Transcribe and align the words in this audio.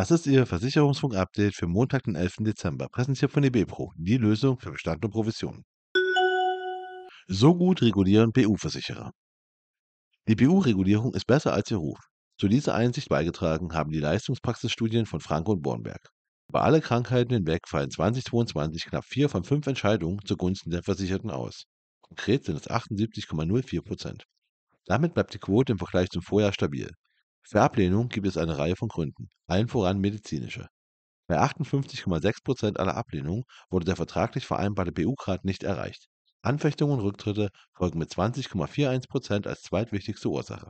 Das 0.00 0.10
ist 0.10 0.26
Ihr 0.26 0.46
Versicherungsfunk-Update 0.46 1.54
für 1.54 1.66
Montag, 1.66 2.04
den 2.04 2.14
11. 2.14 2.36
Dezember, 2.38 2.88
präsentiert 2.88 3.30
von 3.32 3.44
eBepro, 3.44 3.92
die 3.98 4.16
Lösung 4.16 4.58
für 4.58 4.70
Bestand 4.70 5.04
und 5.04 5.10
Provision. 5.10 5.62
So 7.28 7.54
gut 7.54 7.82
regulieren 7.82 8.32
BU-Versicherer. 8.32 9.10
Die 10.26 10.36
BU-Regulierung 10.36 11.12
ist 11.12 11.26
besser 11.26 11.52
als 11.52 11.70
ihr 11.70 11.76
Ruf. 11.76 11.98
Zu 12.38 12.48
dieser 12.48 12.74
Einsicht 12.74 13.10
beigetragen 13.10 13.74
haben 13.74 13.90
die 13.90 14.00
Leistungspraxisstudien 14.00 15.04
von 15.04 15.20
Franke 15.20 15.50
und 15.50 15.60
Bornberg. 15.60 16.08
Über 16.48 16.62
alle 16.62 16.80
Krankheiten 16.80 17.34
hinweg 17.34 17.68
fallen 17.68 17.90
2022 17.90 18.86
knapp 18.86 19.04
vier 19.04 19.28
von 19.28 19.44
fünf 19.44 19.66
Entscheidungen 19.66 20.24
zugunsten 20.24 20.70
der 20.70 20.82
Versicherten 20.82 21.30
aus. 21.30 21.64
Konkret 22.00 22.46
sind 22.46 22.56
es 22.56 22.70
78,04 22.70 23.82
Prozent. 23.82 24.24
Damit 24.86 25.12
bleibt 25.12 25.34
die 25.34 25.38
Quote 25.38 25.72
im 25.72 25.78
Vergleich 25.78 26.08
zum 26.08 26.22
Vorjahr 26.22 26.54
stabil. 26.54 26.90
Für 27.42 27.62
Ablehnung 27.62 28.08
gibt 28.08 28.26
es 28.26 28.36
eine 28.36 28.58
Reihe 28.58 28.76
von 28.76 28.88
Gründen, 28.88 29.28
allen 29.46 29.68
voran 29.68 29.98
medizinische. 29.98 30.68
Bei 31.26 31.38
58,6 31.38 32.42
Prozent 32.42 32.80
aller 32.80 32.96
Ablehnungen 32.96 33.44
wurde 33.70 33.84
der 33.84 33.96
vertraglich 33.96 34.46
vereinbarte 34.46 34.92
BU-Grad 34.92 35.44
nicht 35.44 35.62
erreicht. 35.62 36.06
Anfechtungen 36.42 36.98
und 36.98 37.04
Rücktritte 37.04 37.50
folgen 37.72 37.98
mit 37.98 38.10
20,41 38.10 39.08
Prozent 39.08 39.46
als 39.46 39.62
zweitwichtigste 39.62 40.28
Ursache. 40.28 40.68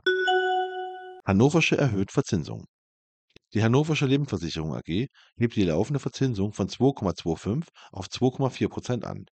Hannoversche 1.25 1.77
erhöht 1.77 2.11
Verzinsung. 2.11 2.65
Die 3.53 3.63
Hannoversche 3.63 4.05
Lebensversicherung 4.05 4.75
AG 4.75 5.07
hebt 5.37 5.55
die 5.55 5.63
laufende 5.63 5.99
Verzinsung 5.99 6.53
von 6.53 6.67
2,25 6.67 7.67
auf 7.91 8.07
2,4 8.07 8.69
Prozent 8.69 9.05
an. 9.05 9.25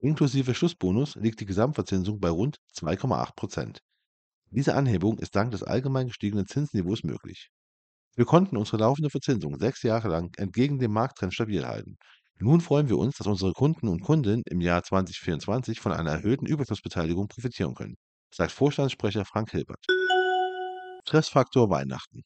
Inklusive 0.00 0.54
Schlussbonus 0.54 1.14
liegt 1.16 1.40
die 1.40 1.46
Gesamtverzinsung 1.46 2.20
bei 2.20 2.28
rund 2.28 2.58
2,8 2.76 3.34
Prozent. 3.34 3.80
Diese 4.54 4.76
Anhebung 4.76 5.18
ist 5.18 5.34
dank 5.34 5.50
des 5.50 5.64
allgemein 5.64 6.06
gestiegenen 6.06 6.46
Zinsniveaus 6.46 7.02
möglich. 7.02 7.50
Wir 8.14 8.24
konnten 8.24 8.56
unsere 8.56 8.76
laufende 8.76 9.10
Verzinsung 9.10 9.58
sechs 9.58 9.82
Jahre 9.82 10.06
lang 10.06 10.32
entgegen 10.36 10.78
dem 10.78 10.92
Markttrend 10.92 11.34
stabil 11.34 11.66
halten. 11.66 11.96
Nun 12.38 12.60
freuen 12.60 12.88
wir 12.88 12.96
uns, 12.96 13.16
dass 13.16 13.26
unsere 13.26 13.52
Kunden 13.52 13.88
und 13.88 14.02
Kundinnen 14.02 14.44
im 14.46 14.60
Jahr 14.60 14.84
2024 14.84 15.80
von 15.80 15.90
einer 15.92 16.12
erhöhten 16.12 16.46
Überschussbeteiligung 16.46 17.26
profitieren 17.26 17.74
können, 17.74 17.96
sagt 18.32 18.52
Vorstandssprecher 18.52 19.24
Frank 19.24 19.50
Hilbert. 19.50 19.84
Stressfaktor 21.02 21.68
Weihnachten. 21.70 22.22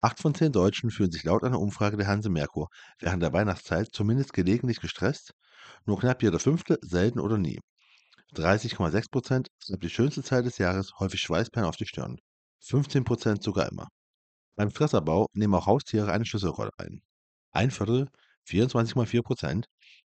Acht 0.00 0.20
von 0.20 0.34
zehn 0.34 0.50
Deutschen 0.50 0.90
fühlen 0.90 1.12
sich 1.12 1.24
laut 1.24 1.44
einer 1.44 1.60
Umfrage 1.60 1.98
der 1.98 2.06
Hanse 2.06 2.30
Merkur 2.30 2.68
während 3.00 3.22
der 3.22 3.34
Weihnachtszeit 3.34 3.88
zumindest 3.92 4.32
gelegentlich 4.32 4.80
gestresst, 4.80 5.34
nur 5.84 5.98
knapp 5.98 6.22
jeder 6.22 6.38
Fünfte 6.38 6.78
selten 6.80 7.20
oder 7.20 7.36
nie. 7.36 7.60
30,6 8.34 9.10
Prozent 9.10 9.48
sind 9.58 9.82
die 9.82 9.90
schönste 9.90 10.22
Zeit 10.22 10.44
des 10.44 10.58
Jahres 10.58 10.92
häufig 10.98 11.20
Schweißperlen 11.20 11.68
auf 11.68 11.76
die 11.76 11.86
Stirn. 11.86 12.18
15 12.60 13.04
Prozent 13.04 13.42
sogar 13.42 13.70
immer. 13.70 13.88
Beim 14.56 14.70
Stressabbau 14.70 15.28
nehmen 15.32 15.54
auch 15.54 15.66
Haustiere 15.66 16.12
eine 16.12 16.24
Schlüsselrolle 16.24 16.70
ein. 16.78 17.02
Ein 17.52 17.70
Viertel, 17.70 18.08
24,4 18.48 19.22
Prozent, 19.22 19.66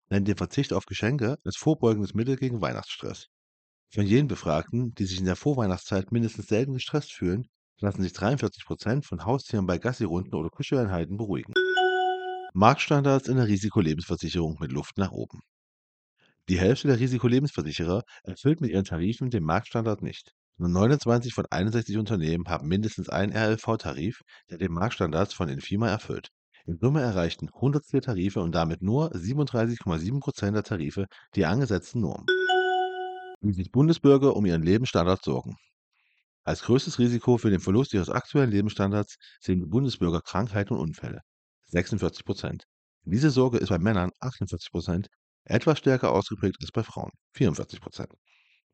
nennen 0.08 0.24
den 0.24 0.36
Verzicht 0.36 0.72
auf 0.72 0.86
Geschenke 0.86 1.36
als 1.44 1.56
vorbeugendes 1.56 2.14
Mittel 2.14 2.36
gegen 2.36 2.60
Weihnachtsstress. 2.60 3.26
Von 3.92 4.06
jenen 4.06 4.28
Befragten, 4.28 4.94
die 4.94 5.06
sich 5.06 5.18
in 5.18 5.26
der 5.26 5.36
Vorweihnachtszeit 5.36 6.12
mindestens 6.12 6.46
selten 6.46 6.74
gestresst 6.74 7.12
fühlen, 7.12 7.48
lassen 7.78 8.02
sich 8.02 8.12
43 8.12 8.64
Prozent 8.64 9.06
von 9.06 9.24
Haustieren 9.24 9.66
bei 9.66 9.78
Gassirunden 9.78 10.34
oder 10.34 10.50
Kuscheleinheiten 10.50 11.16
beruhigen. 11.16 11.54
Marktstandards 12.54 13.28
in 13.28 13.36
der 13.36 13.48
Risikolebensversicherung 13.48 14.56
mit 14.60 14.72
Luft 14.72 14.96
nach 14.96 15.12
oben. 15.12 15.40
Die 16.48 16.60
Hälfte 16.60 16.86
der 16.86 17.00
Risikolebensversicherer 17.00 18.04
erfüllt 18.22 18.60
mit 18.60 18.70
ihren 18.70 18.84
Tarifen 18.84 19.30
den 19.30 19.42
Marktstandard 19.42 20.00
nicht. 20.02 20.32
Nur 20.58 20.68
29 20.68 21.34
von 21.34 21.44
61 21.50 21.98
Unternehmen 21.98 22.46
haben 22.48 22.68
mindestens 22.68 23.08
einen 23.08 23.32
RLV-Tarif, 23.32 24.22
der 24.48 24.58
den 24.58 24.72
Marktstandards 24.72 25.34
von 25.34 25.48
Infima 25.48 25.88
erfüllt. 25.88 26.28
In 26.64 26.78
Summe 26.78 27.02
erreichten 27.02 27.48
104 27.52 28.00
Tarife 28.00 28.40
und 28.40 28.54
damit 28.54 28.80
nur 28.80 29.12
37,7 29.12 30.20
Prozent 30.20 30.54
der 30.56 30.62
Tarife 30.62 31.06
die 31.34 31.46
angesetzten 31.46 32.00
Normen. 32.00 32.26
Wie 33.40 33.52
sich 33.52 33.72
Bundesbürger 33.72 34.36
um 34.36 34.46
ihren 34.46 34.62
Lebensstandard 34.62 35.24
sorgen. 35.24 35.56
Als 36.44 36.62
größtes 36.62 37.00
Risiko 37.00 37.38
für 37.38 37.50
den 37.50 37.60
Verlust 37.60 37.92
ihres 37.92 38.08
aktuellen 38.08 38.52
Lebensstandards 38.52 39.16
sehen 39.40 39.58
die 39.58 39.66
Bundesbürger 39.66 40.20
Krankheiten 40.20 40.74
und 40.74 40.80
Unfälle. 40.80 41.22
46 41.66 42.24
Prozent. 42.24 42.64
Diese 43.02 43.30
Sorge 43.30 43.58
ist 43.58 43.68
bei 43.68 43.78
Männern 43.78 44.10
48 44.20 44.70
Prozent 44.70 45.08
etwas 45.46 45.78
stärker 45.78 46.12
ausgeprägt 46.12 46.58
als 46.60 46.72
bei 46.72 46.82
Frauen, 46.82 47.10
44 47.32 47.80
Prozent. 47.80 48.12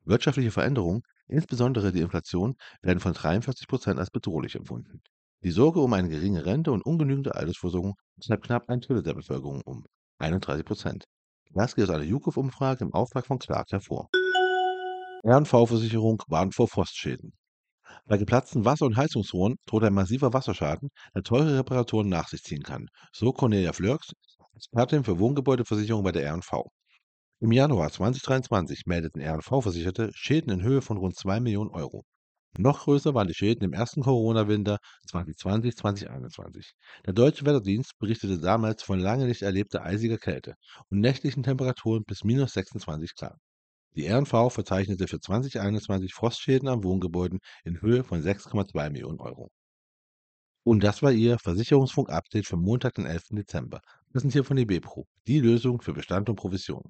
Wirtschaftliche 0.04 0.50
Veränderungen, 0.50 1.02
insbesondere 1.28 1.92
die 1.92 2.00
Inflation, 2.00 2.54
werden 2.82 3.00
von 3.00 3.12
43 3.12 3.68
Prozent 3.68 3.98
als 3.98 4.10
bedrohlich 4.10 4.56
empfunden. 4.56 5.00
Die 5.44 5.50
Sorge 5.50 5.80
um 5.80 5.92
eine 5.92 6.08
geringe 6.08 6.44
Rente 6.44 6.72
und 6.72 6.82
ungenügende 6.82 7.34
Altersversorgung 7.34 7.94
treibt 8.24 8.46
knapp 8.46 8.68
ein 8.68 8.80
Drittel 8.80 9.02
der 9.02 9.14
Bevölkerung 9.14 9.60
um, 9.64 9.84
31 10.18 10.64
Prozent. 10.64 11.04
Das 11.50 11.74
geht 11.74 11.84
aus 11.84 11.90
einer 11.90 12.04
Jukov-Umfrage 12.04 12.84
im 12.84 12.94
Auftrag 12.94 13.26
von 13.26 13.38
Clark 13.38 13.70
hervor. 13.70 14.08
RNV-Versicherung 15.24 16.22
warnt 16.28 16.54
vor 16.54 16.68
Frostschäden. 16.68 17.32
Bei 18.06 18.16
geplatzten 18.16 18.64
Wasser- 18.64 18.86
und 18.86 18.96
Heizungsrohren 18.96 19.56
droht 19.66 19.84
ein 19.84 19.94
massiver 19.94 20.32
Wasserschaden, 20.32 20.88
der 21.14 21.22
teure 21.22 21.58
Reparaturen 21.58 22.08
nach 22.08 22.28
sich 22.28 22.42
ziehen 22.42 22.62
kann, 22.62 22.88
so 23.12 23.32
Cornelia 23.32 23.72
Flörks, 23.72 24.12
Expertin 24.54 25.02
für 25.02 25.18
Wohngebäudeversicherung 25.18 26.04
bei 26.04 26.12
der 26.12 26.24
R&V. 26.24 26.70
Im 27.40 27.52
Januar 27.52 27.90
2023 27.90 28.86
meldeten 28.86 29.20
R&V-Versicherte 29.20 30.10
Schäden 30.14 30.52
in 30.52 30.62
Höhe 30.62 30.82
von 30.82 30.98
rund 30.98 31.16
2 31.16 31.40
Millionen 31.40 31.70
Euro. 31.70 32.04
Noch 32.58 32.84
größer 32.84 33.14
waren 33.14 33.28
die 33.28 33.34
Schäden 33.34 33.64
im 33.64 33.72
ersten 33.72 34.02
Corona-Winter 34.02 34.78
2020-2021. 35.10 36.72
Der 37.06 37.14
Deutsche 37.14 37.46
Wetterdienst 37.46 37.98
berichtete 37.98 38.38
damals 38.38 38.82
von 38.82 39.00
lange 39.00 39.26
nicht 39.26 39.40
erlebter 39.40 39.82
eisiger 39.84 40.18
Kälte 40.18 40.54
und 40.90 41.00
nächtlichen 41.00 41.42
Temperaturen 41.42 42.04
bis 42.06 42.24
minus 42.24 42.52
26 42.52 43.14
Grad. 43.14 43.38
Die 43.96 44.04
R&V 44.04 44.50
verzeichnete 44.50 45.08
für 45.08 45.18
2021 45.18 46.12
Frostschäden 46.12 46.68
an 46.68 46.84
Wohngebäuden 46.84 47.38
in 47.64 47.80
Höhe 47.80 48.04
von 48.04 48.22
6,2 48.22 48.90
Millionen 48.90 49.18
Euro. 49.18 49.50
Und 50.64 50.84
das 50.84 51.02
war 51.02 51.10
Ihr 51.10 51.38
Versicherungsfunk-Update 51.38 52.46
für 52.46 52.56
Montag, 52.56 52.94
den 52.94 53.06
11. 53.06 53.28
Dezember. 53.30 53.80
Das 54.12 54.22
sind 54.22 54.32
hier 54.32 54.44
von 54.44 54.56
eBepro, 54.56 55.06
die 55.26 55.40
Lösung 55.40 55.80
für 55.80 55.92
Bestand 55.92 56.28
und 56.28 56.36
Provision. 56.36 56.82